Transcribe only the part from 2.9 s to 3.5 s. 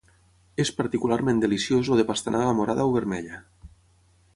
o vermella